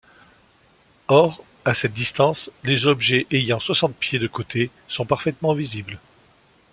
Or, 1.09 1.43
à 1.63 1.75
cette 1.75 1.93
distance, 1.93 2.49
les 2.63 2.87
objets 2.87 3.27
ayant 3.29 3.59
soixante 3.59 3.95
pieds 3.95 4.17
de 4.17 4.25
côté 4.25 4.71
sont 4.87 5.05
parfaitement 5.05 5.53
visibles. 5.53 5.99